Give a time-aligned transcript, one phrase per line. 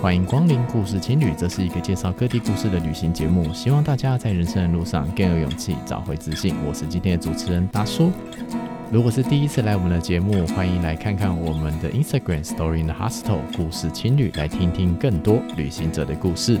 [0.00, 6.54] 欢迎光临故事情侣，这是一个介绍各地故事的旅行节目，希望大家在人生的路上更有勇气，找回自信。
[6.64, 8.12] 我是今天的主持人大叔。
[8.92, 16.60] 如果是第一次来我们的节目，欢迎来看看我们的 Instagram Story in the Hostel 故事情侣，来听听更多旅行者的故事。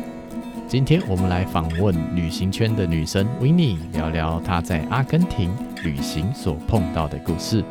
[0.66, 5.48] 今天我们来访问旅行圈的女神 Winnie，聊聊她在阿根廷
[5.84, 7.64] 旅行所碰到的故事。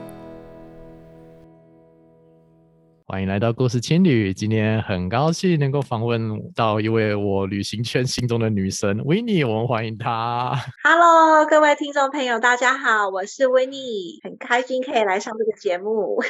[3.17, 10.55] 欢迎来到故事青旅，今天很高兴能够访问到一位我旅行圈心中的女神 Winnie，我们欢迎她。
[10.85, 16.21] Hello，各位听众朋友，大家好，我是 Winnie，很开心可以来上这个节目。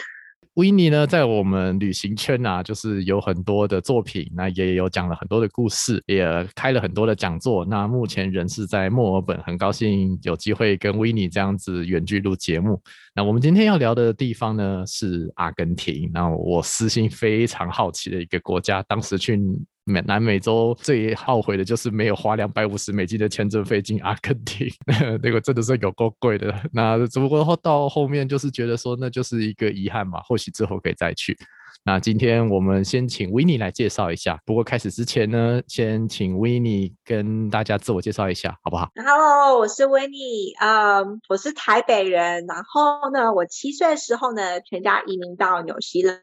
[0.58, 6.26] 维尼呢，在我们旅行圈啊，就是有很多的作品，那也有讲了很多的故事，也
[6.56, 7.64] 开了很多的讲座。
[7.64, 12.82] 那目前人是在墨尔本，很高兴有机会跟维尼这样子远距录节目。
[13.14, 16.10] 那我们今天要聊的地方呢，是阿根廷。
[16.12, 19.40] 那我私心非常好奇的一个国家，当时去。
[19.88, 24.68] 美南美洲最后悔的就是没有花两百五十美金的签证费进阿根廷，
[25.24, 26.54] 那个真的是有够贵的。
[26.74, 31.38] 那只不过到后面就是觉得说，那就是一个遗憾嘛，或许之后可以再去。
[31.84, 34.38] 那今天我们先请 w i n n e 来介绍一下。
[34.46, 42.46] 不过开始之前呢，先请 w i n n e 跟大家自我介绍一下，好不好？Hello，我是 w i n n e 嗯、我是台北人。
[42.46, 46.20] 然后呢，我七岁的时候呢，全家移民到纽西兰，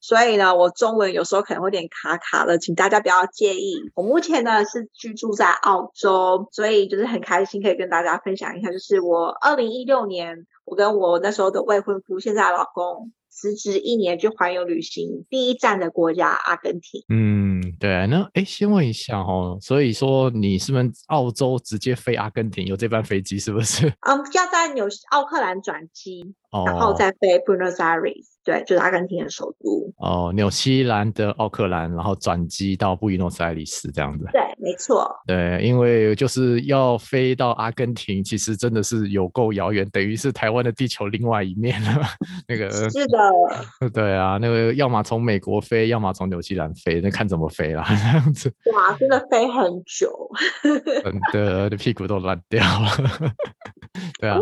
[0.00, 3.76] 所以呢，我中文有时候可能会有点卡卡的，请大家不要介意。
[3.94, 13.12] 我目前呢是居住在澳洲，所以就是很开心可以跟大家分享一下，就是我二零一六年，我跟我那时候的未婚夫，现在老公。
[13.40, 17.02] 辞职一年去环游旅行，第一站的国家阿根廷。
[17.08, 23.86] 嗯，对啊，那哎，先问一下哦，所以说你是不是澳洲直接飞阿根廷，有这班飞机是不是？
[23.88, 26.34] 嗯，要在纽奥克兰转机。
[26.66, 29.92] 然后再飞 Buenos Aires，对，就是阿根廷的首都。
[29.98, 34.26] 哦，纽西兰的奥克兰，然后转机到布宜诺斯艾利斯这样子。
[34.32, 35.08] 对，没错。
[35.26, 42.02] 对，因为就是要飞到阿根廷，其实真的是有够遥远，等于是台湾的地球另外一面了。
[42.48, 43.90] 那个是的。
[43.94, 48.52] 对啊，那个要么从美国飞，要么从纽西兰飞，那看怎么飞啦， 这样子。
[48.74, 50.30] 哇，真的飞很久。
[51.02, 53.32] 真的，屁股都烂掉了。
[54.18, 54.38] 对啊，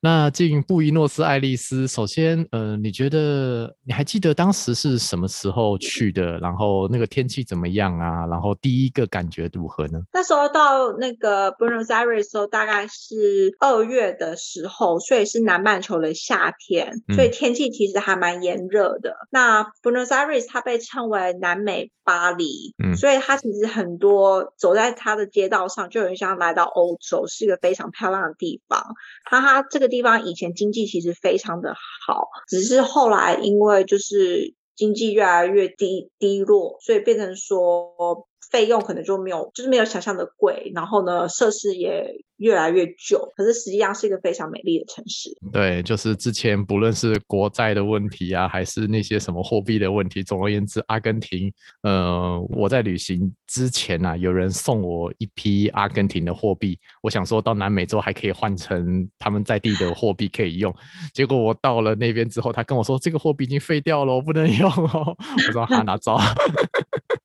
[0.00, 6.38] 那进布宜诺斯艾利斯，首先，呃，你觉得你还记得当时是什么时候去的？
[6.38, 8.26] 然后那个天气怎么样啊？
[8.26, 10.00] 然后第一个感觉如何呢？
[10.12, 19.10] 那时候到那个 Buenos Aires 的时候，大概是二月的时候，所以是南半球的夏天，所以天气其实还蛮炎热的。
[19.10, 28.82] 嗯、那 Buenos Aires 它被称为南美巴黎，嗯，所以它其实很多走在它的街道上，就有点像来到欧洲，是一个非常漂亮的地方。
[29.24, 31.74] 哈哈这个地方以前经济其实非常的
[32.06, 42.22] 好，只是后来因为就是经济越来越低低落，所以变成说费用可能就没有，就是没有想象的贵，然后呢，设施也。
[42.38, 45.30] 越来越久，可是实际上是一个非常美丽的城市。
[45.52, 51.52] 对，就是之前不论是国债的问题啊，还是那些什么货币的问题，总而言之，阿根廷，
[51.82, 60.74] 呃，我在旅行之前啊，有人送我一批阿根廷的货币，我想说到南美洲还可以换成他们在地的货币可以用，
[61.14, 65.16] 结果我到了那边之后，他跟我说这个货币已经废掉了，我不能用哦。
[65.46, 66.18] 我说哈，哪招？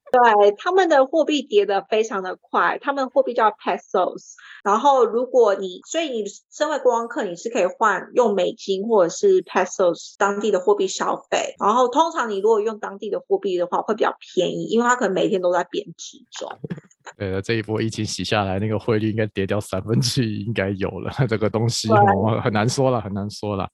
[0.09, 4.35] 对，他们的货币跌得非常的快，他们货币叫 pesos。
[4.63, 11.55] 然后如果你，所以你身为观光客，你是可以换用美金或者是 pesos 当地的货币消费。
[11.59, 16.49] 然后通常你如果用当地的货币的话，会比较便宜，因为它可能每天都在贬值中。
[17.17, 21.11] 对，这一波疫情洗下来，那个汇率应该跌掉三分之一，应该有了。
[21.27, 21.89] 这个东西
[22.41, 23.67] 很难说了，很难说了。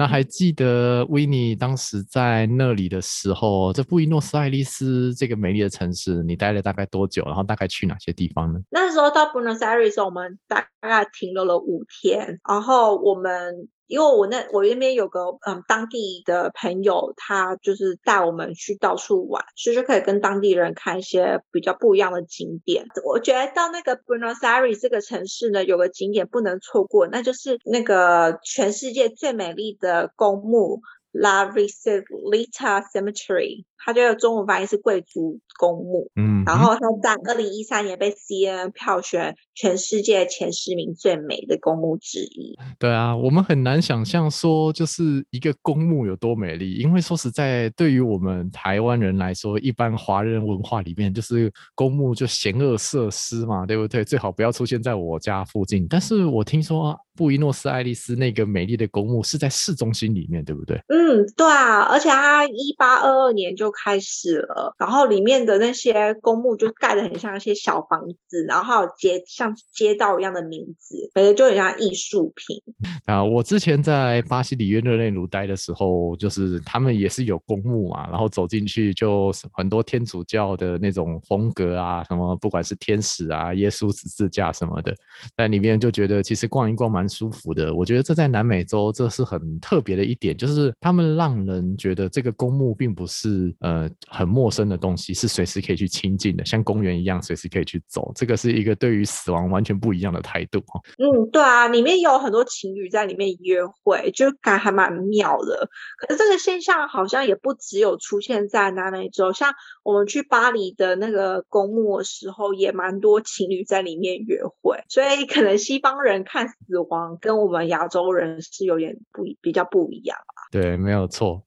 [0.00, 7.22] 那还记得 Winnie 当时在那里的时候，在布宜诺斯艾利斯这个美丽的城市，你待了大概多久？
[7.26, 8.58] 然后大概去哪些地方呢？
[8.70, 13.68] 那时候到布宜诺斯艾利斯，我们大概停留了五天，然后我们。
[13.90, 22.86] 因为我那我那边有个嗯当地的朋友，他就是带我们去到处玩，所以就可以跟当地人看一些比较不一样的景点。
[23.04, 30.82] 我觉得到那个 Buenos Aires 这个城市呢，有个景点不能错过，那就是那个全世界最美丽的公墓
[31.12, 33.64] ——La Risolita Cemetery。
[33.84, 42.56] 它就有中文翻译是贵族公墓，嗯，然后它在二零一三年被 CNN 票选全世界前十名最美的公墓之一。
[42.78, 54.04] 对啊，我们很难想象说就是一个公墓有多美丽，因为说实在，对于我们台湾人来说，一般华人文化里面就是公墓就嫌恶设施嘛，对不对？
[54.04, 55.86] 最好不要出现在我家附近。
[55.88, 60.80] 但是我听说布宜诺斯艾利斯那个美丽的公墓是在市中心里面，对不对？
[60.88, 72.60] 嗯，对啊，而且它一八二二年就就开始了，然后里面的那些公墓就盖得很像一些小房子，然后还有街像街道一样的名字，感觉就很像艺术品。
[73.04, 84.92] 啊，我之前在巴西里约热内卢待的时候，就是他们也是有公墓嘛，然后走进去就很多天主教的那种风格啊，什么不管是天使啊、耶稣十字架什么的，
[85.36, 87.72] 在里面就觉得其实逛一逛蛮舒服的。
[87.72, 98.10] 我觉得这在南美洲这是很特别的一点，就是他们让人觉得这个公墓并不是呃很陌生的东西，是随时可以去亲近的，像公园一样随时可以去走。
[98.14, 100.62] 这个是一个对于死亡完全不一样的态度。
[100.98, 105.68] 嗯，对啊，里面有很多情侣在里面约会，就感觉还蛮妙的。
[105.98, 109.52] 可是这个现象好像也不只有出现在南美洲，像
[109.82, 114.82] 我们去巴黎的那个公墓的时候，也蛮多情侣在里面约会。
[114.88, 120.48] 所以可能西方人看死亡跟我们亚洲人是有点不比较不一样吧。
[120.50, 121.42] 对，没有错。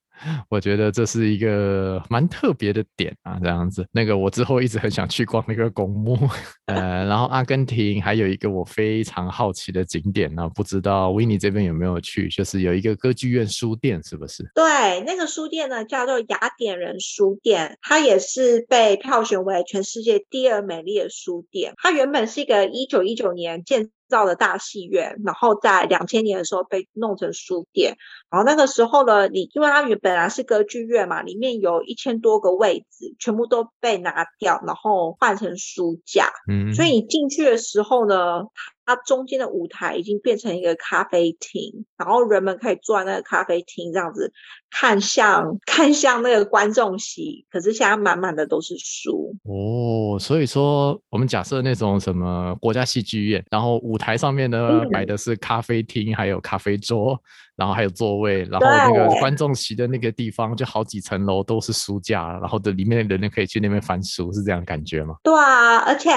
[0.49, 3.85] 我觉得这是一个蛮特别的点啊，这样子。
[3.91, 6.17] 那个我之后一直很想去逛那个公墓，
[6.65, 12.27] 呃，然后阿根廷还有一个我非常好奇的景点呢，不知道 Winnie 这边有没有去？
[12.29, 14.49] 就是有一个歌剧院书店，是不是？
[14.55, 21.73] 对，那个书店呢叫做雅典人书店，它也是被票选为全世界第二美丽的书店。
[21.77, 27.97] 它原本是一个一九一九年建造的大戏院，然后在两千年的时候被弄成书店。
[28.29, 36.29] 然后那个时候呢，你因为它原本来是歌剧院嘛，里面有一千多个位置，全部都被拿掉，然后换成书架。
[36.49, 38.43] 嗯，所以你进去的时候呢，
[38.85, 44.31] 它中间的舞台已经变成一个咖啡厅，然后人们可以坐在那个咖啡厅这样子
[44.69, 50.17] 看向看向那个观众席，可是现在满满的都是书哦。
[50.19, 57.19] 所以说，我们假设那种什么国家戏剧院，然后舞台上面呢摆的是咖啡厅，还有咖啡桌。
[57.55, 65.17] 然后还有座位，然后那个观众席的那个地方就好几层楼都是书架，然后的里面的人可以去那边翻书，是这样感觉吗？
[65.21, 66.09] 对啊，而且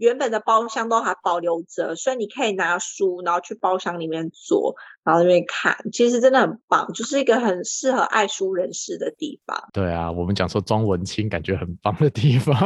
[0.00, 4.74] 原本的包厢都还保留着，所以你可以拿书，然后去包厢里面坐，
[5.04, 9.62] 然后那边看，其实真的很棒，就是一个很适合爱书人士的地方。
[9.74, 12.56] 对啊，我们讲说装文青，感觉很棒的地方。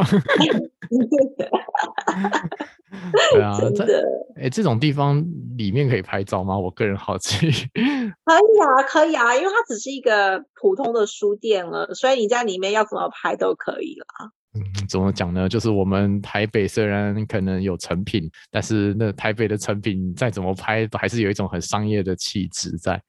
[3.33, 4.01] 对啊， 真的。
[4.37, 5.21] 哎，这种地方
[5.57, 6.57] 里面可以拍照吗？
[6.57, 7.51] 我个人好奇。
[7.51, 14.05] 可以啊，可以啊，因为它只是一个普通的书店了，所以你在里面要怎么拍都可以了。
[14.55, 15.49] 嗯，怎么讲呢？
[15.49, 23.01] 就是我们台北虽然可能有成品，但是那台北的成品再怎么拍，都还是有一种很商业的气质在。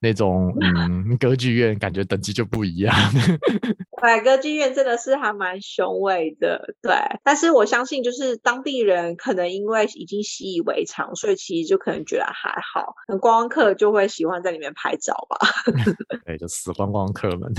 [0.00, 2.94] 那种 嗯，歌剧院感觉等级就不一样。
[4.00, 6.74] 对，歌剧院真的是还蛮雄伟的。
[6.82, 6.92] 对，
[7.22, 12.94] 但是我相信，就是当地人可能因为已经习以为常，所以其实就可能觉得还好。
[13.06, 15.38] 观光客就会喜欢在里面拍照吧。
[16.26, 17.52] 对，就死观光客们。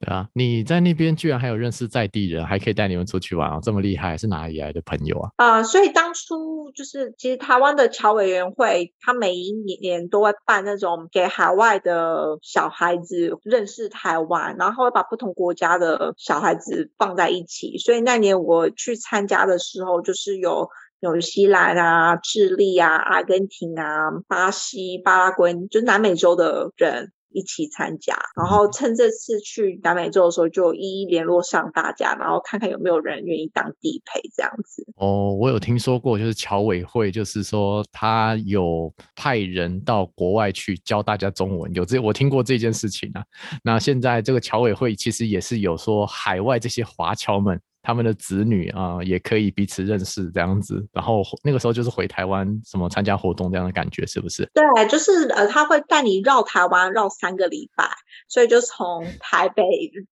[0.00, 5.30] 对啊，你在那边居然还有认识在地人，还可以带你们出去玩啊，这么厉害，是哪里来的朋友啊？
[5.36, 17.78] 啊、呃，所以当初就是其实台湾的侨委员会，他每一年都会办那种给海外的小孩子认是台湾，然后会把不同国家的小孩子放在一起。
[17.78, 20.68] 所以那年我去参加的时候，就是有
[21.00, 27.12] 纽西兰啊、智利啊、阿根廷啊、巴西、巴拉圭，就是南美洲的人。
[27.30, 34.84] 一起参加，然后趁这次去南美洲的时候，就一一联络上大家，然后看看有没有人愿意当地陪这样子。
[34.96, 43.22] 哦，我有听说过，就是侨委会，就是说他有派人到国外去教大家中文，有这我听过这件事情啊。
[43.62, 47.60] 那现在这个侨委会其实也是有说海外这些华侨们。
[47.88, 54.46] 他们的子女啊、呃，也可以彼此认识这样子，然后那个时候就是回台湾什么参加活动这样的感觉，是不是？
[54.52, 57.88] 对，就是呃，他会带你绕台湾绕三个礼拜，
[58.28, 59.62] 所以就从 台北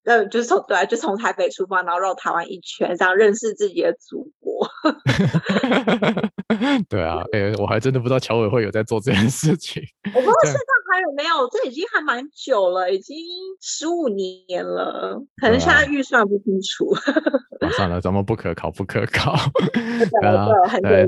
[0.05, 4.67] 呃，就是从对，就从台北出发，然后绕台湾一圈，这样认识自己的祖国。
[6.89, 9.83] 对啊，哎、欸，我还真的不知道侨委会有在做这件事情。
[10.15, 10.59] 我不知道现在
[10.91, 13.15] 还有没有，这已经还蛮久了，已经
[13.61, 16.91] 十五年了，可能现在预算不清楚。
[17.71, 19.35] 算了，咱们不可考，不可考。
[20.21, 20.47] 对啊，
[20.81, 21.07] 对，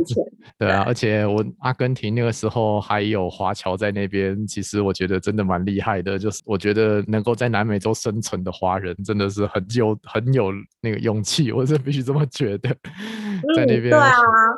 [0.58, 6.18] 对啊，而且我阿根廷那个时候还有华侨在那边，其实我觉得真的蛮厉害的。
[6.18, 10.52] 就是我觉得能够在南美洲生存的华人，真的是很有很有
[10.82, 12.70] 那个勇气，我是必须这么觉得。
[13.56, 14.12] 在那边，对啊，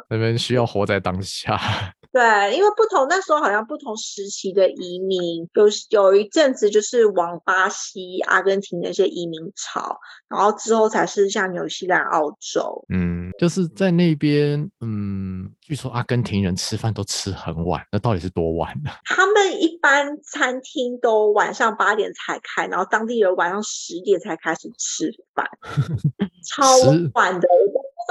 [0.09, 1.59] 那边需要活在当下。
[2.11, 12.83] 对，因为不同那时候好像不同时期的移民，有有一阵子就是往巴西、阿根廷那些移民潮，然后之后才是像纽西兰、澳洲。
[12.93, 18.91] 嗯，就是在那边，嗯，据说阿根廷人吃饭都吃很晚，那到底是多晚呢？
[19.05, 25.47] 他们一般餐厅都晚上八点才开，然后当地人晚上十点才开始吃饭，
[26.45, 26.65] 超
[27.13, 27.47] 晚的。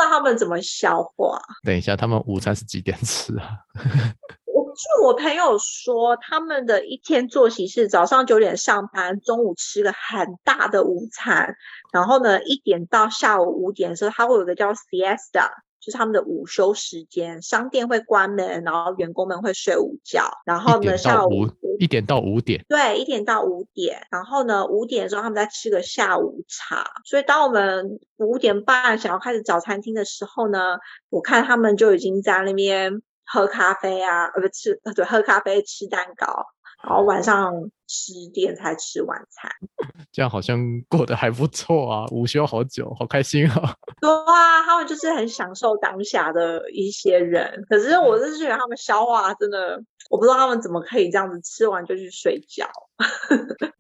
[0.01, 1.39] 不知道他们怎么消化？
[1.63, 3.51] 等一下，他们午餐是几点吃啊？
[4.53, 11.55] 我据我朋友说，他们的一天作息是早上九点上班，中午吃个很大的午餐，
[11.93, 15.51] 然后呢，一点到下午五点的时候，他会有个叫 siesta。
[15.83, 20.31] 就是他们的午休时间，商店会关门，然后员工们会睡午觉。
[20.45, 21.47] 然后呢，下午
[21.81, 24.07] 一点到五点，对，一点到五点。
[24.11, 26.85] 然后呢，五点的时候他们在吃个下午茶。
[27.07, 30.77] 所以当我们五点半想要开始找餐厅的时候呢，
[31.09, 36.45] 我看他们就已经在那边喝咖啡啊，呃，不吃，对，喝咖啡吃蛋糕。
[36.87, 39.51] 然后晚上十点才吃晚餐，
[40.13, 42.07] 这样好像过得还不错啊！
[42.15, 43.75] 午休好久，好开心啊！
[44.01, 47.65] 对啊，他们就是很享受当下的一些人。
[47.69, 52.65] 可是我是觉得他们消化真的，我不知道他们怎么可以这样子吃完就去睡觉。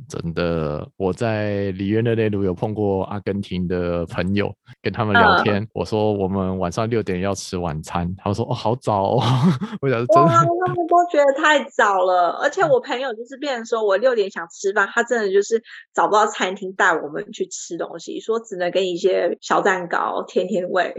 [0.09, 4.53] 真的，我在里约热内卢有碰过阿根廷的朋友，
[4.83, 5.63] 跟他们聊天。
[5.63, 9.23] 嗯、我说我们晚上六点要吃晚餐，他说哦好早哦。
[9.81, 12.31] 我想真的，哇，他们都觉得太早了。
[12.43, 15.63] 而且我朋友就是变成说我六点想吃饭，他真的就是
[15.95, 20.95] 找不到餐厅带我们去吃东西，说只能给你一些小蛋糕填填胃。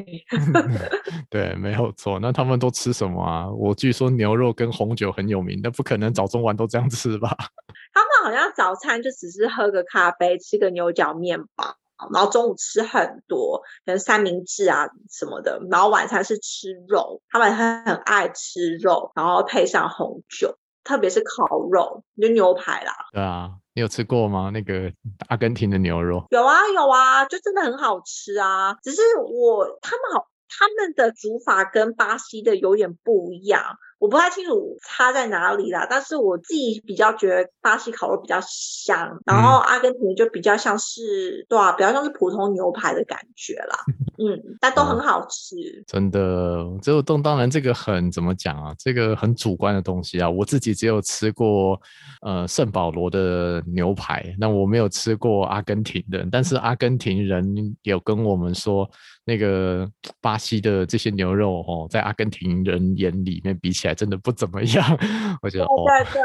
[1.30, 2.20] 对，没有错。
[2.20, 3.50] 那他们都吃什么啊？
[3.52, 7.36] 我据说牛肉跟红酒很有名，但不可能早中晚都这样吃吧？
[7.94, 11.76] 他们好像早餐就只是喝个咖啡，吃个牛角面包，
[12.14, 22.94] 然后中午吃很多，可能三明治啊什么的，然后晚餐是吃肉，他们很很爱吃肉，然后配上红酒，特别是烤肉，就牛排啦。
[23.12, 24.50] 对啊，你有吃过吗？
[24.52, 24.92] 那个
[25.28, 26.26] 阿根廷的牛肉？
[26.30, 28.76] 有啊有啊，就真的很好吃啊。
[28.84, 33.78] 只是我他们好，他们的煮法跟巴西的有点不一样。
[34.02, 43.78] 我不太清楚差在哪里啦，但是我自己比较觉得巴西烤肉比较香，然后阿根廷就比较像是，对啊，比较像是普通牛排的感觉啦，
[44.18, 45.56] 嗯，但都很好吃。
[45.56, 48.74] 哦、真的，这个东当然这个很怎么讲啊？
[48.80, 50.28] 这个很主观的东西啊。
[50.28, 51.80] 我自己只有吃过
[52.24, 58.90] 呃圣保罗的牛排，那我没有吃过阿根廷的，但是阿根廷人有跟我们说。
[59.26, 64.98] 那个巴西的这些牛肉哦，在阿根廷人眼里面比起来，真的不怎么样。
[65.42, 66.22] 我觉得，哦，对对，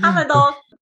[0.00, 0.34] 他们都，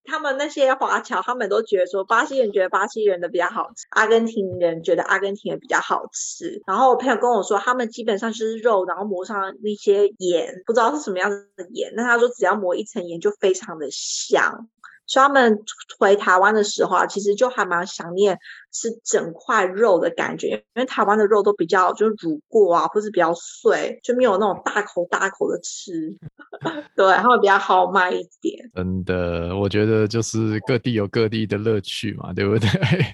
[0.04, 6.62] 他们那些华侨，他们都觉得说，巴西人觉得巴西人的比较好吃，阿根廷人觉得阿根廷人比较好吃。
[6.66, 11.92] 然后我朋友跟我说，他们基本上就是肉，然后抹上那些盐，不知道是什么样的盐。
[11.96, 14.68] 那他说，只要抹一层盐，就非常的香。
[15.06, 15.58] 所以他们
[15.98, 18.38] 回台湾的时候啊，其实就还蛮想念
[18.70, 26.16] 吃整块肉的感觉，因为台湾的肉都比较就是煮过啊，或是比较碎，就没有那种大口大口的吃。
[26.94, 28.70] 对，他们比较好卖一点。
[28.74, 32.68] 真的，我觉得就是各地有各地的乐趣嘛，对不对？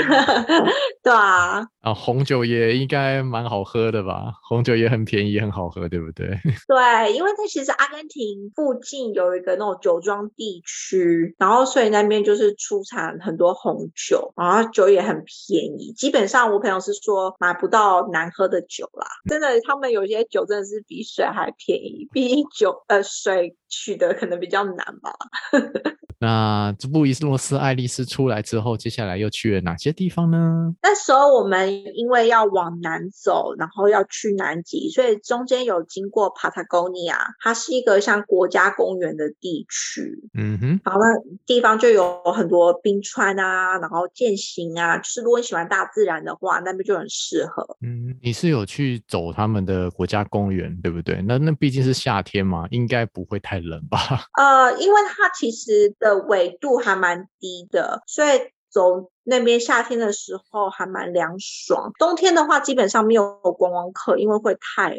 [1.03, 1.67] 对啊。
[1.81, 4.33] 啊，红酒也应该蛮好喝的吧？
[4.49, 6.27] 红酒也很便宜，很好喝，对不对？
[6.67, 11.59] 对，因为它其实阿根廷附近有一个那种酒庄地区，然后。
[11.69, 15.93] 所以那边就是出产很多红酒，然后酒也很便宜。
[15.93, 25.13] 基本上我朋友是说买不到难喝的酒啦，真的，他们有些酒真的是比水还便宜，比酒呃水取得可能比较难吧。
[26.21, 30.75] 那这部《伊洛斯爱丽丝》出来之后，接下来又去了哪些地方呢？
[30.83, 40.29] 那时候我们因为要往南走，然后要去南极，所以中间有经过 Patagonia，它是一个像国家公园的地区。
[40.37, 47.77] 嗯哼，然后那地方就有很多冰川啊，然后健行啊，就是如果你喜欢大自然的话，那边就很适合。
[47.81, 51.23] 嗯，你是有去走他们的国家公园，对不对？
[51.27, 53.99] 那那毕竟是夏天嘛，应该不会太冷吧？
[54.39, 58.29] 呃，因为它其实的纬度还蛮低的，所以
[58.71, 61.91] 走那边夏天的时候还蛮凉爽。
[61.99, 64.99] 冬天的话，基本上没有观光客，因为会太冷。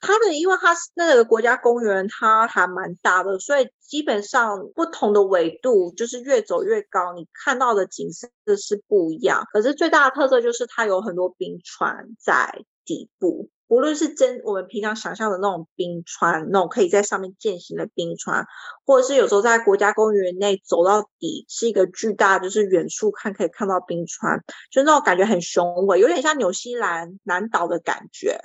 [0.00, 9.44] 它的，因为它是那个国家公园，它还蛮大的，所以基本上不同的纬度，就是越走越高，你看到的景色是不一样。
[9.52, 13.50] 可是最大的特色就是它有很多冰川在底部。
[13.66, 18.46] 无论是真我们平常想象的那种冰川，那种可以在上面健行的冰川，
[18.84, 28.38] 或者是有时候在国家公园内走到底是一个巨大，就是远处看可以看到冰川，就那种感觉很雄伟，有点像纽西兰南岛的感觉。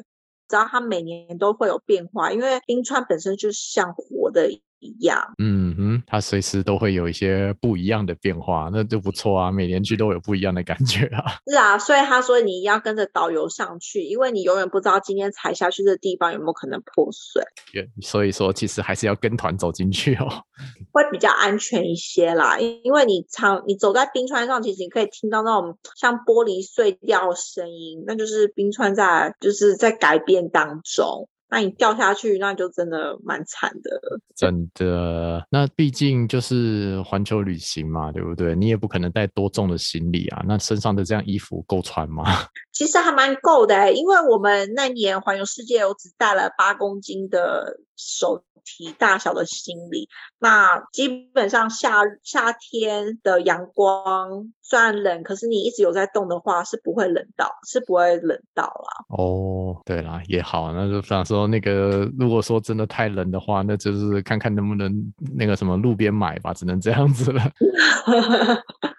[0.50, 4.50] 知道它每年都会有变化，因为冰川本身就像活的
[4.80, 5.34] 一样。
[5.38, 9.52] 嗯哼，它随时都会有一些不一样的变化，那就不错啊。
[9.52, 11.24] 每年去都有不一样的感觉啊。
[11.48, 17.44] 是啊，所以他说你要跟着导游上去，因为你永远不知道今天踩下去的地方有没有可能破碎。
[18.02, 20.28] 所以说，其实还是要跟团走进去哦，
[20.92, 22.58] 会比较安全一些啦。
[22.60, 31.28] 因为你常你走在冰川上，其实你可以听到那种像玻璃碎掉的声音，那就是冰川在就是在改变当中。
[31.50, 34.00] 那你掉下去，那就真的蛮惨的。
[34.36, 38.56] 真的，那毕竟就是环球旅行嘛，对不对？
[38.56, 40.44] 你也不可能带多重的行李啊。
[40.48, 42.24] 那身上的这样衣服够穿吗？
[42.72, 50.08] 其实还蛮够的欸，因为我们那年环游世界，我只带了八公斤的手提大小的行李。
[50.40, 59.06] 那基本上夏夏天的阳光虽然冷，可是你一直有在动的话，是不会冷到，是不会冷到啦。
[59.10, 67.44] 哦，对啦，也好，那就想说那个，如果说真的太冷的话，那就是看看能不能那个什么路边买吧，只能这样子了。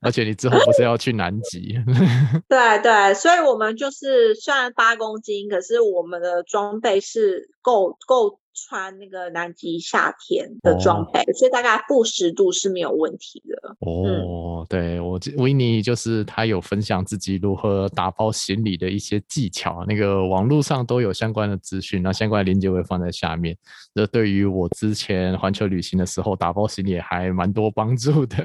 [0.00, 1.74] 而且你之后不是要去南极？
[2.48, 8.38] 对对，所以我们就是虽然八公斤，可是我们的装备是够够。
[8.54, 13.76] 穿那个南极夏天的装备，哦、所以大概负十度是没有问题的。
[13.80, 23.56] 哦，嗯、对我维尼就是他有分享自己如何打包行李的一些技巧，那个网络上都有相关的资讯，那相关的链接会放在下面。
[23.94, 28.36] 这对于我之前环球旅行的时候打包行李还蛮多帮助的。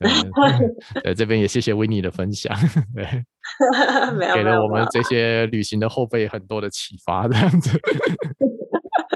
[1.02, 2.56] 对，这边也谢谢维尼的分享，
[2.94, 3.04] 对，
[4.34, 7.70] 给了我们这些旅行的后辈很多的启发，这样子。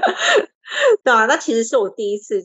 [1.03, 2.43] 对啊，那其实是我第一次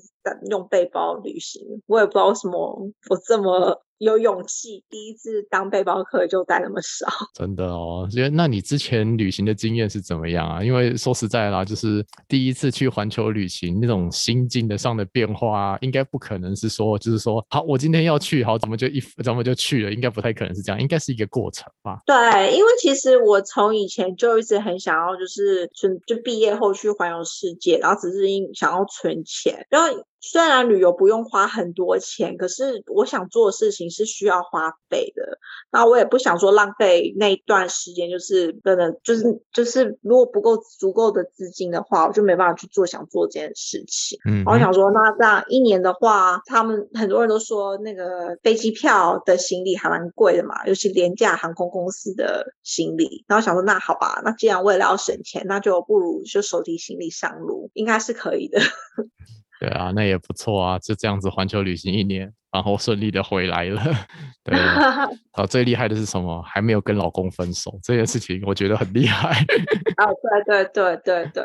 [0.50, 3.82] 用背包旅行，我也不知道什么我这么。
[3.98, 8.06] 有勇气，第一次当背包客就带那么少， 真的哦。
[8.12, 10.62] 因为那你之前旅行的经验是怎么样啊？
[10.62, 19.92] 因为说实在啦，就是第一次去环球旅行，那种心境的上的变化，应该不可能是说，就是说，好，我今天要去，好，怎么就一，怎么就去了？
[19.92, 22.00] 应该不太可能是这样，应该是一个过程吧？
[22.04, 29.88] 对，因为其实我从以前就一直很想要，就是存，就毕业后去环游世界，然后只是因想要存钱，然后。
[30.28, 35.38] 虽然旅游不用花很多钱，可是我想做的事情是需要花费的。
[35.70, 44.18] 那我也不想说浪费那一段时间，就是真的，就是就是，如果不够足够的资金的话，我就没办法去做想做这件事情。
[44.28, 53.24] 嗯，我想说，那这样一年的话，他们很多人都说那个飞机票的行李还蛮贵的嘛，尤其廉价航空公司的行李。
[53.28, 58.58] 然后想说，那好吧，那既然为了要省钱，那就不如就手提行李上路，应该是可以的。
[59.60, 63.82] 对啊，那也不错啊，就这样子环球旅行一年，然后顺利的回来了。
[64.44, 66.42] 对啊， 啊，最厉害的是什么？
[66.42, 69.30] 还没有跟老公分手，这件事情我觉得很厉害。
[69.30, 70.06] 啊，
[70.46, 71.42] 对对对对对，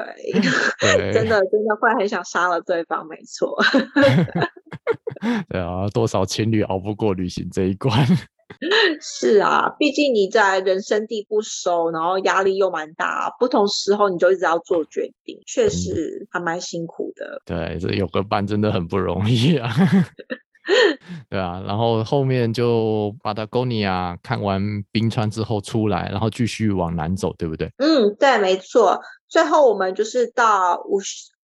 [0.98, 3.58] 对真的真的会很想杀了对方，没错。
[5.50, 8.06] 对啊，多少情侣熬不过旅行这一关。
[9.02, 17.42] 是啊，毕竟你在人生地不熟，然后压力又蛮大，不同时候你就一直要做决定，确实还蛮辛苦的。
[17.46, 19.70] 对，这有个伴真的很不容易啊。
[21.28, 27.68] 对啊，然后后面就巴达哥尼亚看完冰川之后出来，然后继续往南走，对不对？
[27.78, 29.02] 嗯，对，没错。
[29.28, 31.00] 最后我们就是到乌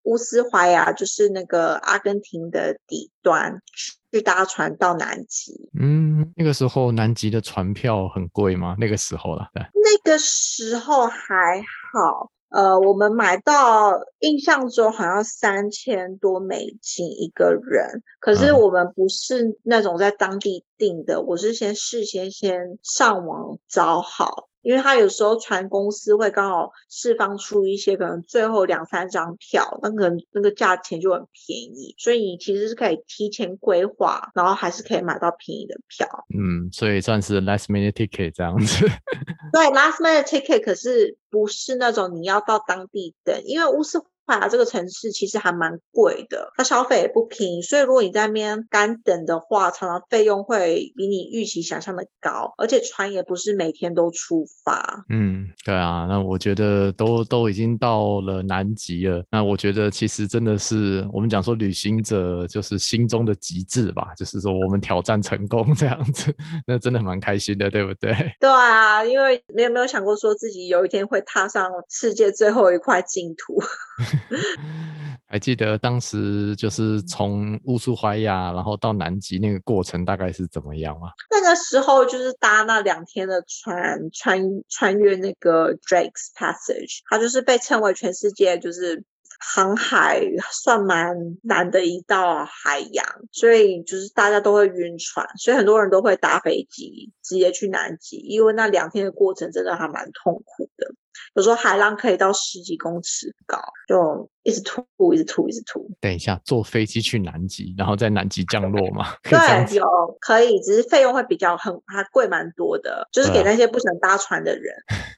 [0.08, 3.62] 乌斯怀亚，就是那个阿根廷的底端。
[4.10, 8.74] 去搭船到南极，嗯，那个时候南极的船票很贵吗？
[8.80, 24.47] 那个时候了，对，那个时候还好，呃，我们买到印象中好像三千多美金一个人，可是我们不是那种在当地订的，嗯、我是先事先先上网找好。
[24.62, 36.08] 因为他有时候船公司会刚好释放出一些可能最后两三张票，那个那个价钱就很便宜，所以你其实是可以提前规划，然后还是可以买到便宜的票。
[36.38, 38.86] 嗯，所以算是 last minute ticket 这样子。
[39.54, 44.04] 对，last minute ticket 可是不是那种你要到当地等，因为乌斯。
[44.28, 55.06] 啊，这个城市其实还蛮贵的，它消费也不平，所以如果你在那边干等的话，常常费用会比你预期想象的高，而且船也不是每天都出发。
[55.10, 66.36] 嗯，对啊，那我觉得都都已经到了南极了，那我觉得其实真的是我们讲说旅行者就是心中的极致吧，就是说我们挑战成功这样子，
[66.68, 68.14] 那真的蛮开心的，对不对？
[68.42, 73.58] 对啊，因为你有没有想过说自己有一天会踏上世界最后一块净土？
[75.30, 81.10] 还记得当时就是从乌苏怀亚然后到南极那个过程大概是怎么样吗？
[81.30, 89.04] 那个时候就是搭那两天的船，穿穿越那个 Drake's Passage，它就是被称为全世界就是。
[89.40, 90.20] 航海
[90.52, 100.88] 算蛮难的一道海洋，所以就是大家都会晕船，所以很多人都会搭飞机直接去南极，因为那两天的过程真的还蛮痛苦的。
[101.36, 105.90] 有时候海浪可以到十几公尺高，就一直吐，一直吐，一直吐。
[106.00, 109.16] 等一下，坐飞机去南极，然后在南极降落吗？
[109.24, 109.86] 对，有
[110.20, 114.74] 可以，只是费用会比较很还贵蛮多的，就是给那些不想搭船的人。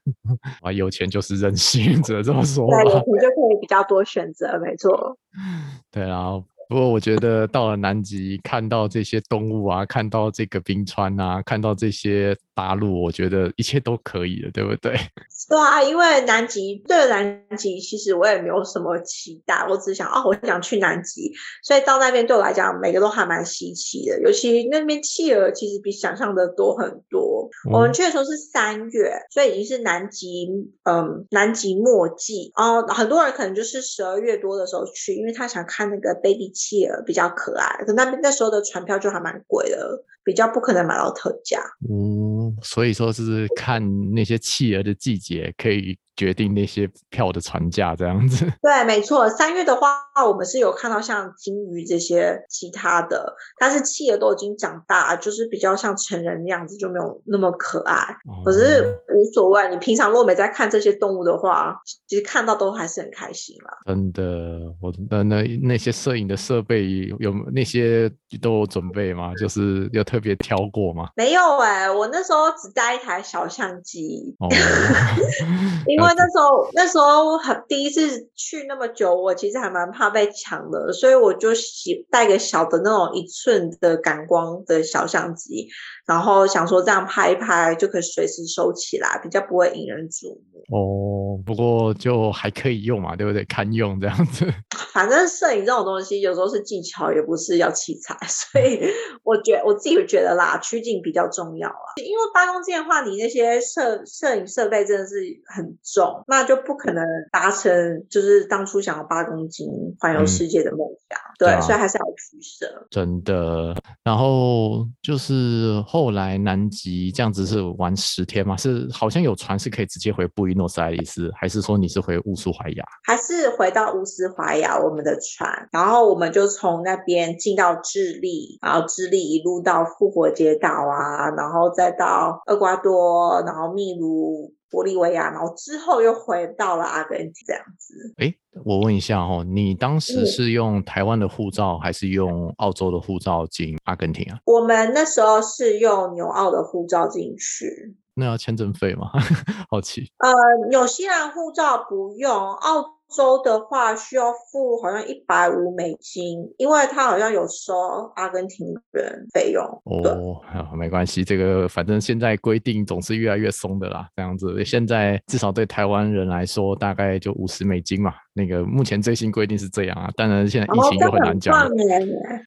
[0.62, 2.68] 啊，有钱就是任性，只能这么说。
[2.70, 5.18] 对，有钱就可以比较多选择，没错。
[5.92, 6.34] 对啊。
[6.69, 14.95] 不过我觉得到了南极，看到这些动物啊，看到这个冰川啊，看到这些大陆，我觉得一切都可以了，对不对？
[15.49, 21.32] 对啊，因为南极对南极其实我也没有什么期待，我只想哦，我想去南极，
[21.63, 24.21] 所以到那边对我来讲，每个都还蛮稀奇的。
[24.21, 27.49] 尤其那边企鹅其实比想象的多很多。
[27.67, 30.47] 嗯、我们去的时候是三月，所以已经是南极
[30.84, 36.53] 嗯南极末季，哦很多人可能就是十二月多的时候去，因为他想看那个 baby。
[36.60, 41.60] 企鹅比较可爱，可那边那时候的船票就还蛮贵的，比较不可能买到特价。
[41.89, 43.82] 嗯，所以说是看
[44.13, 45.98] 那些企鹅的季节可以。
[46.20, 49.30] 决定那些票的船价这样子， 对，没错。
[49.30, 49.88] 三月的话，
[50.28, 57.96] 我们是有看到像金鱼这些其他的，但是企鹅都已经长大，就是比较像成人那样子，就没有那么可爱。
[58.26, 58.84] 哦、可是
[59.15, 63.78] 无所谓，你平常如果没在看这些动物的话，其实看到都还是很开心啦。
[63.86, 68.12] 真的，我的那那些摄影的设备有那些
[68.42, 69.34] 都有准备吗？
[69.36, 71.10] 就是有特别挑过吗？
[71.15, 74.47] 没有哎、欸，我那时候只带一台小相机，哦、
[75.88, 76.10] 因为。
[76.19, 85.69] 那时候，那时候很第一次去那么久，我其实还蛮怕被抢的，所以我就喜带个小的那种一寸的感光的小相机，
[86.05, 90.60] 然后想说这样拍一拍就可以随时收起来，比较不会引人注目。
[90.75, 93.45] 哦，不过就还可以用嘛，对不对？
[93.45, 94.45] 堪用这样子。
[94.91, 98.79] 反正摄影这种东西有时候是技巧，也不是要器材，所以
[99.23, 101.95] 我觉我自己觉得啦，取景比较重要啊。
[101.95, 106.24] 因为八公斤的话，你那些摄摄影设备真的是很重。
[106.28, 109.67] 那就不可能达成，就是当初想要八公斤
[110.00, 111.19] 环游世界的梦想。
[111.19, 112.88] 嗯、对，对啊、所以还是要取舍。
[112.89, 113.76] 真的。
[114.04, 118.58] 然后就是后来南极这样子是玩十天吗？
[118.58, 122.84] 是好像有船是可以直接回布宜诺斯艾利斯，还是说你是回乌苏怀亚？
[123.06, 134.54] 还是回到乌斯怀亚我们的船，然后我们就从那边进到智利，然后智利一路到复活节岛啊，然后再到厄瓜多，然后秘鲁。
[134.71, 138.13] 玻利维亚，然后之后又回到了阿根廷，这样子。
[138.17, 138.32] 哎，
[138.63, 144.38] 我问一下哦，你当时是用台湾的护照，还是用澳洲的护照进阿根廷啊？
[144.45, 147.95] 我们那时候是用纽澳的护照进去。
[148.13, 149.10] 那要签证费吗？
[149.71, 150.12] 好奇。
[150.19, 150.32] 呃，
[150.69, 152.99] 纽西兰护照不用，澳。
[153.15, 157.74] 收的话需要付好像一百五美金，因为他好像有收
[158.15, 159.63] 阿根廷人费用。
[159.86, 160.41] 哦，
[160.78, 164.63] 没关系，这个反正现在规定总是越来越松的啦，这样子。
[164.63, 168.13] 现在至少对台湾人来说，大概就五十美金嘛。
[168.39, 171.54] 那个目前最新规定是这样啊，当然现在疫情又很难讲。
[171.54, 171.69] 哦，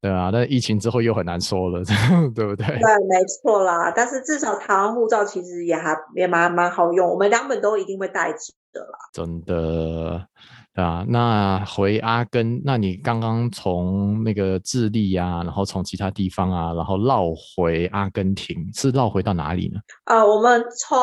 [0.00, 1.84] 对啊，但疫情之后又很难说了，
[2.34, 2.66] 对不对？
[2.66, 2.78] 对，
[3.08, 3.92] 没错啦。
[3.94, 8.38] 但是至少台湾护照其实也还也蛮蛮好用，我们两本都一定会带着
[8.72, 8.98] 的啦。
[9.12, 10.26] 真的。
[10.74, 19.78] 啊，那回阿根，那你刚刚从那个智利啊，然后从其他地方啊，然后绕回阿根廷，是绕回到哪里呢？
[20.06, 20.98] 呃，我们从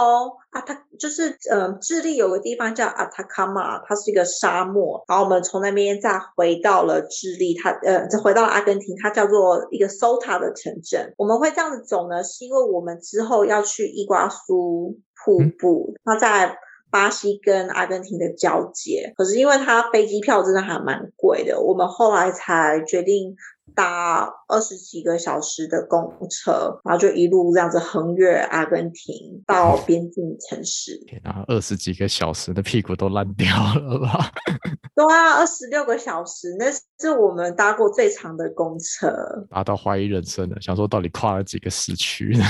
[0.49, 11.13] 阿塔，就是呃，智利有个地方叫阿塔卡马，它是一个沙漠，然后我们从那边再回到了智利，它呃，再回到阿根廷，它叫做一个苏塔的城镇。
[11.15, 16.57] 我们会这样子走呢，是因为我们之后要去伊瓜苏瀑布，嗯、它在。
[16.91, 23.35] 巴西跟阿根廷的交接，可是因为它飞机票真的还蛮贵的，我们后来才决定
[23.75, 30.99] 搭二十几个小时的公车，然后就一路这样子横越阿根廷到 边境城市。
[31.07, 34.31] 天啊，二十几个小时的屁股都烂掉了吧？
[34.95, 39.13] 对啊，二十六个小时，那是我们搭过最长的公车，
[39.49, 42.33] 搭到怀疑人生了，想说到底跨了几个时区？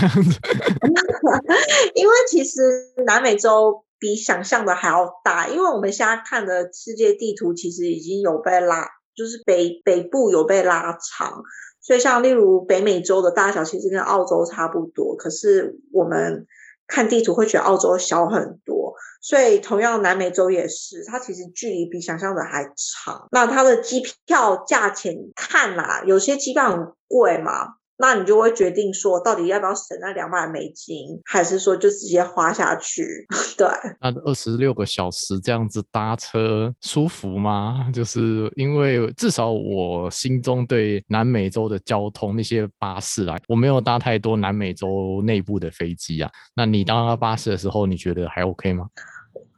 [1.93, 2.61] 因为其实
[3.05, 3.83] 南美洲。
[3.99, 11.43] 比想象的还要大，因为我们现在看的世界地图其实已经有被拉，就是北北部有被拉长，
[11.81, 16.47] 所以像例如北美洲的大小其实跟澳洲差不多，可是我们
[16.87, 18.93] 看地图会觉得澳洲小很多。
[19.21, 22.63] 所以同样南美洲也是，它其实距离比想象的还
[23.03, 23.27] 长。
[23.31, 27.78] 那它的机票价钱看啦，有些机票很贵嘛。
[28.01, 33.27] 那你就会决定说，到底要不要省那两百美金，还是说就直接花下去？
[33.57, 33.67] 对，
[33.99, 37.91] 那二十六个小时这样子搭车舒服吗？
[37.93, 46.31] 就是因为至少我心中对南美洲的交通那些巴士啊，我没有搭太多南美洲内部的飞机啊。
[46.55, 48.87] 那你搭巴士的时候，你觉得还 OK 吗？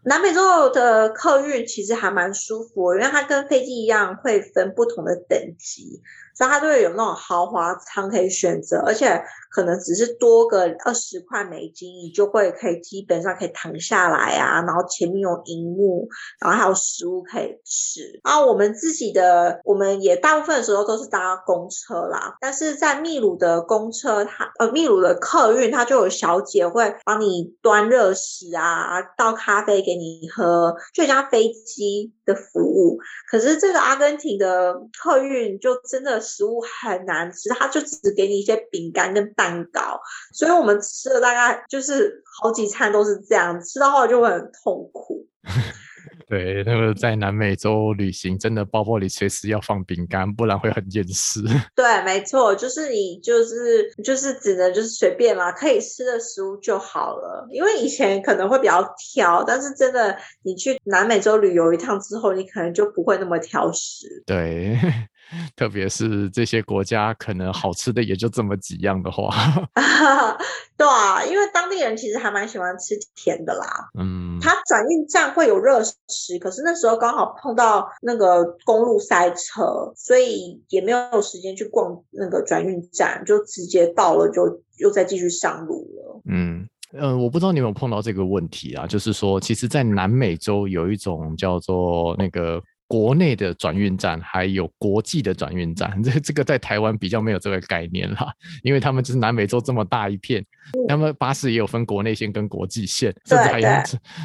[0.03, 6.01] 南美洲的客运其实还蛮舒服，因为它跟飞机一样会分不同的等级。
[6.35, 16.07] 所以它就会有那种豪华舱可以选择，而且可能只是多个二十块美金，你就会可以基本上可以躺下来啊，然后前面有荧幕，
[16.39, 18.19] 然后还有食物可以吃。
[18.23, 32.97] 然后我们自己的，我们也大部分的时候都是搭公车啦，但是在秘鲁的公车，它呃秘鲁的客运，它就有小姐会帮你端热食啊，倒咖啡给你喝，就像飞机服务。
[33.29, 36.21] 可是这个阿根廷的客运就真的。
[36.31, 39.99] 食物很难吃，他就只给你一些饼干跟蛋糕，
[40.33, 45.27] 所以我们吃了大概就是好几餐都是这样，吃到后来就会很痛苦。
[46.31, 51.41] 对，那个在南美洲旅行，真的包包里随时要放饼干，不然会很厌食。
[51.75, 57.45] 对，没错，就是你就是就是只能就是随便啦，可以吃的食物就好了。
[57.51, 58.81] 因为以前可能会比较
[59.13, 64.23] 挑，但是真的你去南美洲旅游一趟之后，你可能就不会那么挑食。
[64.25, 64.79] 对。
[65.55, 69.29] 特别是这些国家，可能好吃的也就这么几样的话，
[70.77, 73.89] 对啊，因为当地人其实还蛮喜欢吃甜的啦。
[73.99, 86.21] 嗯，他转运站会有热食，可是那时候刚好碰到那个公路塞车，所以也没有时间去逛那个转运站，就直接到了就又再继续上路了。
[86.25, 92.61] 嗯嗯、呃，我不知道你有没有碰到这个问题啊，就是说，其实，在南美洲有一种叫做那个。
[92.91, 98.27] 国内的转运站还有国际的转运站， 这这个在台湾比较没有这个概念啦，
[98.63, 100.45] 因为他们就是南美洲这么大一片，
[100.89, 103.67] 他们巴士也有分国内线跟国际线，甚至还有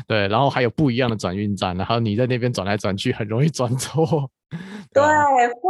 [0.08, 4.28] 对，然后还有不一样的转运站，然后你在那边转来转去，很容易转错。
[4.96, 5.62] 对，会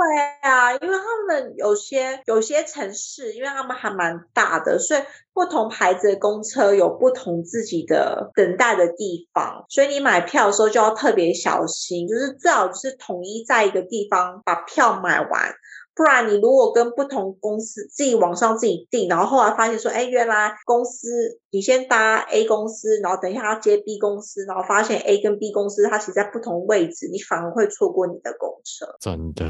[0.42, 5.00] 啊，因为他们有些有些城市，因为他们还蛮大的，所以
[5.34, 15.52] 不同牌子的公车有不同自己的等待的地方，所以你买票的时候就要特别小心，就是最好就是统一在一个地方把票买完。
[15.96, 21.08] 不然，你如果跟不同公司自己网上自己订，然后后来发现说，哎，原来公司
[21.50, 28.86] 你先搭 A 公司，然后等一下要接 B 公司，然后发现 A 跟 B 公司它其实在不同位置，你反而会错过你的公车。
[29.00, 29.46] 真的，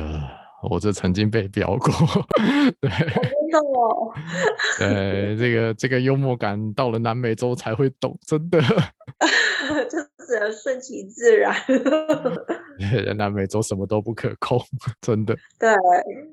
[0.70, 1.90] 我这曾经被飙过。
[2.80, 4.12] 对，真的哦。
[4.78, 8.60] 对，这个这个幽默感到了南美洲才会懂，真的。
[10.26, 11.54] 只能顺其自然。
[13.06, 14.60] 在南美洲什么都不可控，
[15.00, 15.34] 真的。
[15.58, 15.70] 对，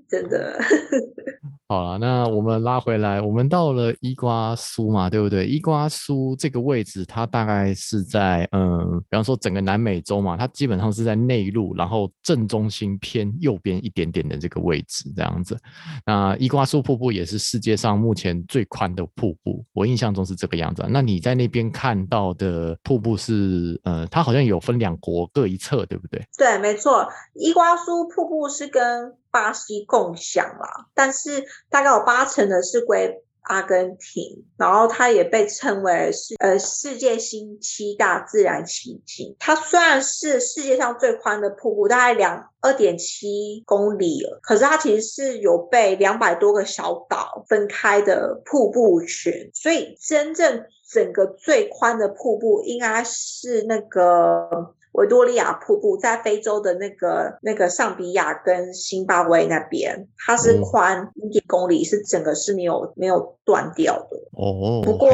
[0.10, 0.60] 真的。
[1.70, 5.48] 好了，那我们拉回来，我们到了伊瓜苏嘛，对不对？
[5.48, 15.58] 伊瓜苏这个位置，它大概是在嗯，比方说整个南美洲嘛，它基本上是在内陆，然后正中心偏右边一点点的这个位置，这样子。
[16.06, 20.86] 那伊瓜苏瀑布也是世界上目前最宽的瀑布，我印象中是这个样子。
[20.90, 26.26] 那你在那边看到的瀑布是，呃，它好像有分两国各一侧，对不对？
[26.38, 39.36] 对，没错，伊瓜苏瀑布是跟巴西共享啦，但是大概有八成的是归阿根廷，然后它也被称为是呃世界新七大自然奇景。
[39.38, 50.64] 它虽然是世界上最宽的瀑布，大概两二点七公里，可是它其实是有被两百多个小岛分开的瀑布群，所以真正
[50.94, 54.76] 整个最宽的瀑布应该是那个。
[54.94, 64.18] 维多利亚瀑布在非洲的那个那个上比亚跟辛巴威那边，它是宽一点公里，是整个是没有没有断掉的。
[64.34, 65.10] 哦，不过。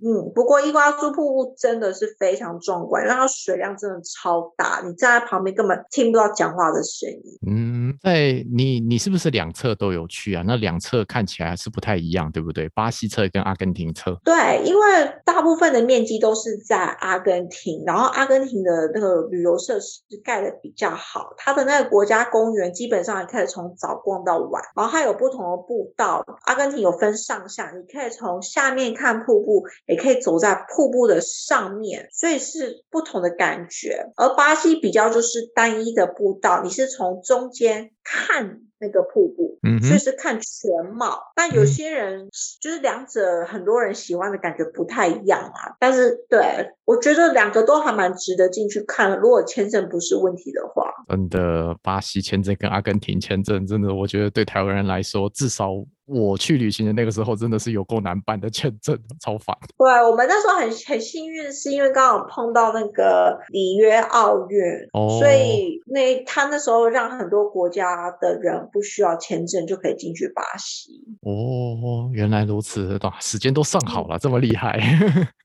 [0.00, 7.38] 嗯，不过伊瓜苏瀑布真的是非常壮观，因为它水量真的超大，你站在旁边根本听不到讲话的声音。
[7.46, 7.67] 嗯，
[8.02, 10.42] 在你你是不是两侧都有去啊？
[10.46, 12.68] 那两侧看起来是不太一样，对不对？
[12.70, 14.18] 巴西侧跟阿根廷侧。
[14.24, 26.24] 对，因为大部分的面积都是在阿根廷，然后阿根廷的那个旅游设施盖得比较好，它的那个国家公园基本上可以从早逛到晚，然后它有不同的步道。
[26.44, 29.58] 阿根廷有分上下，你可以从下面看瀑布。
[29.86, 34.06] 也可以走在瀑布的上面，所以是不同的感觉。
[34.16, 41.32] 而巴西比较就是单一的步道，你是从中间看那个瀑布，嗯，所以是看全貌。
[41.34, 42.28] 但有些人
[42.60, 45.76] 就是两者，很多人喜欢的感觉不太一样啊。
[45.78, 49.14] 但是对，我觉得两个都还蛮值得进去看。
[49.18, 55.68] 如果签证不是问题的话，真的，巴西签证跟阿根廷签证，真的，我觉得对台湾人来说，至少。
[56.10, 59.54] 我去旅行的那个时候，真的是有够难办的签证，超烦。
[59.76, 64.58] 对，我们那时候很很幸运，是因为刚好碰到那个里约奥运，
[64.94, 70.92] 哦、所以那他那时候让很多国家的人不需要签证就可以进去巴西。
[71.20, 74.80] 哦，原来如此，时间都算好了，嗯、这么厉害。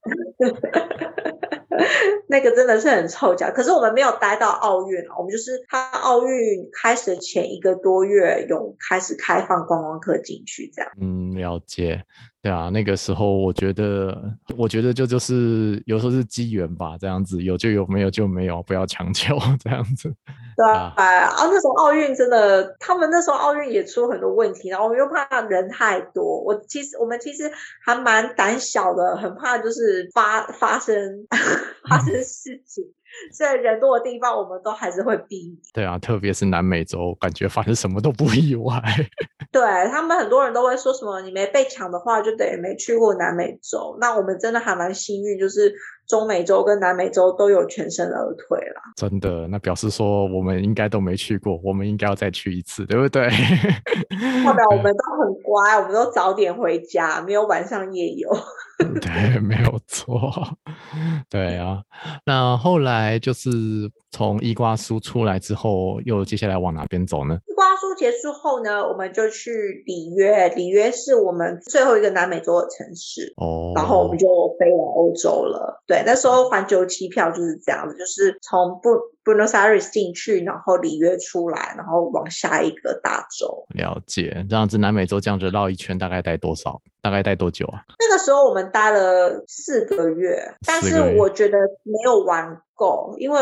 [2.28, 10.92] 那个真的是很凑巧，可是我们没有待到奥运，我们就是他奥运开始前一个多月有开始开放观光客进去这样。
[11.00, 12.04] 嗯，了解。
[12.42, 14.22] 对啊，那个时候我觉得，
[14.58, 20.14] 我觉得就就是有时候是机缘吧，这样子有就有，没有就没有，不要强求 这样子。
[20.56, 26.42] 对啊，啊，那时候奥运真的，他们那时候奥运也出很多问题，然后我们又怕人太多。
[26.42, 27.52] 我其实我们其实
[27.86, 30.96] 还蛮胆小的，很怕就是发发生
[31.90, 32.84] 发生 事情。
[33.32, 35.56] 所以人多的地方，我们都还是会避免。
[35.72, 38.82] 对啊，特别是南美洲，感觉发生什么都不意外。
[39.54, 39.62] 对，
[39.92, 43.96] 他们很多人都会说什么，你没被抢的话，就等于没去过南美洲。
[44.02, 45.72] 那我们真的还蛮幸运，就是
[46.08, 48.82] 中美洲跟南美洲都有全身而退了。
[48.96, 53.28] 真的，那表示说我们应该都没去过，我们应该要再去一次，对不对？
[53.30, 58.30] 代表我们都很乖，我们都早点回家，没有晚上夜游。
[59.02, 60.32] 对，没有错。
[61.30, 61.82] 对啊，
[62.26, 63.50] 那后来就是
[64.12, 67.38] 从伊瓜苏出来之后，又接下来往哪边走呢？
[67.48, 70.48] 伊瓜苏结束后呢，我们就去里约。
[70.56, 74.26] 里约是我们最后一个南美洲的城市哦，然后我们就
[74.58, 75.84] 飞往欧洲了。
[75.86, 78.90] 对，那时候环球机票就是这样子，就是从布
[79.24, 83.66] Buenos Aires 进去，然后里约出来，然后往下一个大洲。
[83.70, 86.82] 了解，这样子南美洲这样子绕一圈，大概待多少？
[87.02, 87.84] 大概待多久啊？
[88.00, 93.40] 那个时候我们待了四个月，但是我觉得没有玩够，因为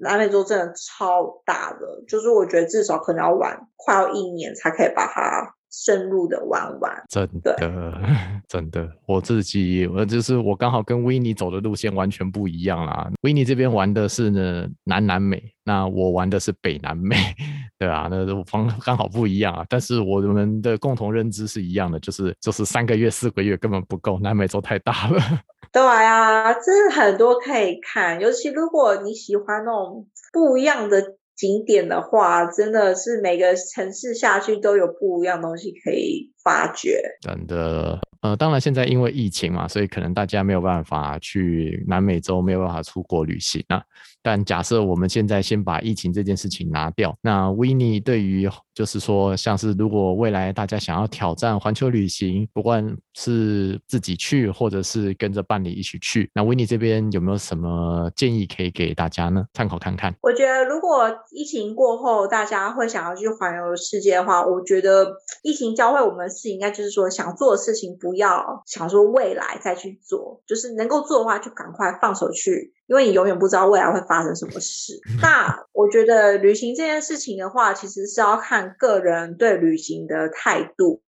[0.00, 5.54] 南美洲真的超大的，就是我觉得至少可能要玩快要一年才可以把它。
[5.70, 7.56] 深入的玩玩，真的，
[8.48, 13.10] 真的，我自己，我就是我刚好跟维尼走的路线完全不一样啦。
[13.22, 17.16] 维尼这边玩的是呢南南美，那我玩的是北南美，
[17.78, 19.64] 对啊，那方刚好不一样啊。
[19.68, 25.20] 但是我们的共同认知是一样的，就是就是三个月四个月根本不够，南美洲太大了。
[25.72, 31.16] 对啊，真的很多可以看，尤其如果你喜欢那种不一样的。
[31.40, 37.00] 景点的话，真的是每个城市下去都有不一样东西可以发掘。
[37.22, 43.82] 真的，呃，当然现在因为疫情嘛，所以可能大家没有办法去南美洲，没有办法出国旅行啊。
[44.20, 48.46] 但假设我们现在先把疫情这件事情拿掉，那 Winnie 对于
[48.80, 59.44] 就是说，像是如果未来大家想要挑战环球旅行，不管是自己去或者是跟着伴侣一起去，那 Winnie 这边有没有什么建议可以给大家呢？
[59.52, 60.14] 参考看看。
[60.22, 65.12] 我觉得如果疫情过后大家会想要去环游世界的话，我觉得
[65.42, 72.72] 疫情教会我们的事情应该就是说，想做的事情不要想说未来再去做，就是能够做的话就赶快放手去。
[72.86, 74.98] 因为你永远不知道未来会发生什么事。
[75.22, 81.02] 那我觉得旅行这件事情的话，其实是要看个人对旅行的态度。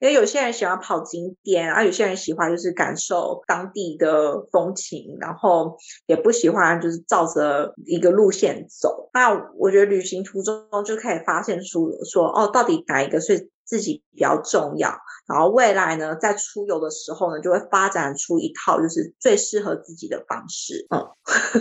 [0.00, 9.10] 因为有些人喜欢跑景点，然后有些人喜欢就是感受当地的风情，然后也不喜欢就是照着一个路线走。
[9.12, 14.96] 那我觉得旅行途中就可以发现出说，哦，到底哪一个是自己比较重要？
[15.28, 20.86] 然后未来呢，在出游的时候呢，就会发展出一套就是最适合自己的方式。
[20.90, 21.06] 嗯，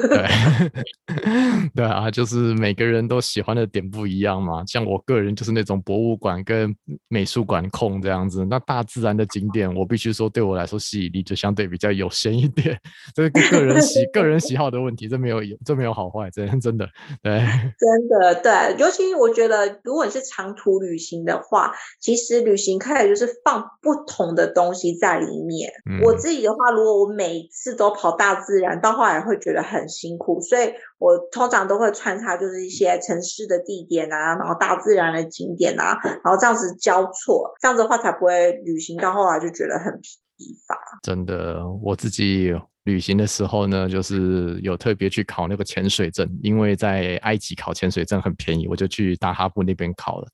[0.09, 4.63] 对， 对啊，就是每个人都喜欢的点不一样嘛。
[4.65, 6.75] 像我个人就是那种博物馆跟
[7.09, 8.45] 美术馆控这样子。
[8.45, 12.79] 那大自然的景点，我必须说对我来说吸引力就相对比较有限一点。
[13.15, 16.87] 这是个人喜个人喜好的问题，这没有这没有好坏，真真的
[17.23, 17.39] 对。
[17.77, 23.65] 真的对，尤其我觉得，如果你是长途旅行的话，其实旅行开始就是放。
[23.81, 25.71] 不同的东西在里面。
[25.89, 26.01] 嗯。
[26.03, 39.93] 我自己的话，如果我每次都跑大自然，到后来会觉得很辛苦，所以我通常都会穿插就是一些城市的地点啊，然后大自然的景点啊，然后这样子交错，这样子的话才不会旅行到后来就觉得很
[40.37, 40.75] 疲乏。
[41.01, 42.53] 真的，我自己
[42.83, 50.27] 旅行的时候呢，就是有特别去考那个潜水证，因为在埃及考潜水证很便宜，我就去大哈布那边考了。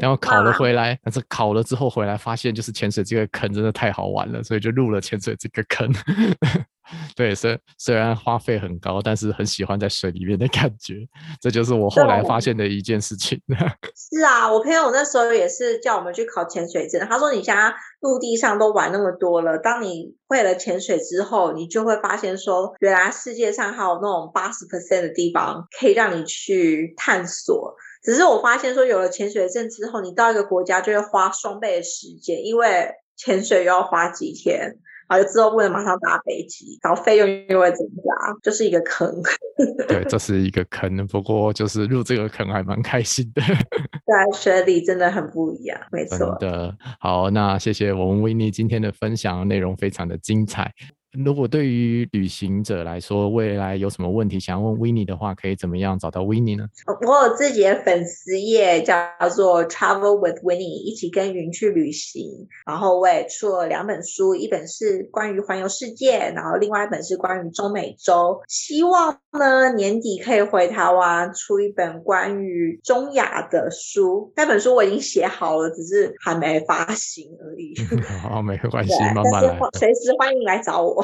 [0.00, 5.92] 然后考了回来，但是考了之后回来发现，就是潜水这个坑真的太好玩了，所以就入了潜水这个坑。
[7.16, 10.96] 对，虽虽然花费很高，但是很喜欢在水里面的感觉，
[11.40, 13.40] 这就是我后来发现的一件事情。
[13.96, 27.74] 是啊，我朋友那时候也是叫我们去考潜水证，他说你现在陆地上都玩那么多了，当你会了潜水之后，你就会发现说，原来世界上还有那种八十 percent 的地方可以让你去探索。
[28.04, 34.76] 只是我发现说，有了潜水证之后，你到一个国家就会花双倍的时间，因为潜水又要花几天。
[35.06, 39.06] 好，之后不能马上搭飞机，然后费用又会增加，就是一个坑。
[39.86, 41.06] 对，这是一个坑。
[41.08, 43.42] 不过就是入这个坑还蛮开心的。
[43.42, 46.18] 在水里真的很不一样，没错。
[46.40, 46.74] 真的。
[46.98, 50.72] 好，那谢谢我们 Winnie 今天的分享，内容非常的精彩。
[51.16, 56.66] 如果对于旅行者来说，未来有什么问题想要问 Winnie 的话，可以怎么样找到 Winnie 呢？
[57.06, 62.48] 我有自己的粉丝页叫做 Travel with Winnie，一起跟云去旅行。
[62.66, 68.40] 然后我也出了两本书，一本是关于环游世界，然后另外一本是关于中美洲。
[68.48, 74.32] 希望呢年底可以回台湾出一本关于中亚的书。
[74.34, 77.74] 那本书我已经写好了，只是还没发行而已。
[78.20, 79.58] 好， 没关系，慢慢来。
[79.78, 81.03] 随时欢迎来找我。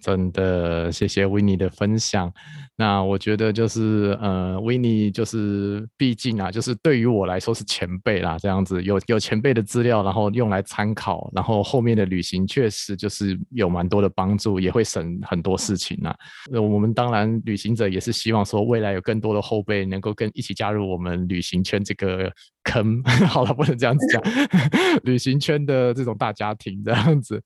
[0.00, 2.32] 真的，谢谢 Winnie 的分享。
[2.76, 16.16] 那我觉得就是，呃，Winnie 就是，毕竟啊，就是对于我来说是前辈啦，这样子有有前辈的资料，然后用来参考，然后后面的旅行确实就是有蛮多的帮助，也会省很多事情啊。
[16.50, 22.32] 我们当然旅行者也是希望说，未来有更多的后辈能够跟一起加入我们旅行圈这个
[22.64, 23.02] 坑。
[23.28, 24.22] 好了，不能这样子讲，
[25.04, 27.40] 旅行圈的这种大家庭这样子。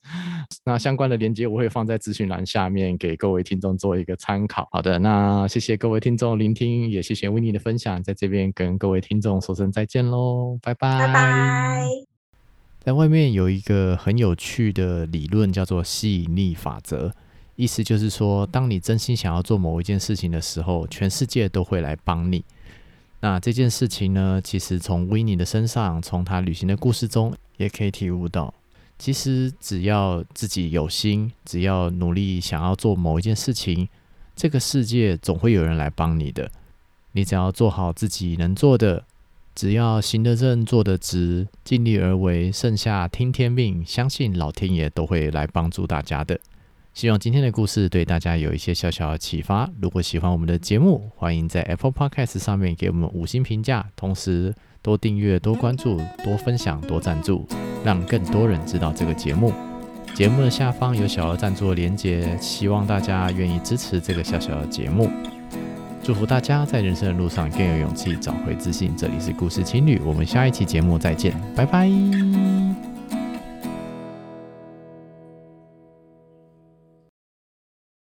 [0.64, 4.68] 那相关的链接我会放在资讯栏下面，给各位听众做一个参考。
[4.72, 10.98] 好的，那谢谢各位听众聆听，也谢谢 Winnie 的分享，在这边跟各位听众说声再见喽，拜拜。
[10.98, 11.86] 拜拜。
[12.80, 17.12] 在外面有一个很有趣的理论，叫做吸引力法则，
[17.56, 22.44] 意思就是说，当你真心想要做某一件事情的时候，全世界都会来帮你。
[23.18, 28.54] 那这件事情呢，其实从 Winnie 的身上，从他旅行的故事中，也可以体悟到。
[28.98, 33.88] 其实只要自己有心，只要努力想要做某一件事情，
[34.34, 36.50] 这个世界总会有人来帮你的。
[37.12, 39.04] 你只要做好自己能做的，
[39.54, 46.38] 只要行得正、坐得直、尽力而为，剩下听天命，相信老天爷都会来帮助大家的。
[46.92, 49.70] 希望今天的故事对大家有一些小小的启发。
[49.82, 54.54] 如果喜欢我们的节目，欢迎在 Apple Podcast 上面给我们五星评价，同时
[54.86, 57.44] 多订阅、多关注、多分享、多赞助。
[57.84, 59.52] 让更多人知道这个节目。
[60.14, 65.10] 节目的下方有小额赞助的连结，希望大家愿意支持这个小小的节目。
[66.04, 68.94] 祝福大家在人生的路上更有勇气，找回自信。
[68.96, 72.95] 这里是故事情侣，我们下一期节目再见，拜拜。